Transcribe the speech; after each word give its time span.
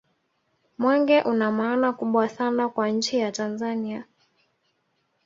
mwenge 0.79 1.21
una 1.21 1.51
maana 1.51 1.93
kubwa 1.93 2.29
sana 2.29 2.69
kwa 2.69 2.89
nchi 2.89 3.17
ya 3.17 3.31
tanzania 3.31 4.05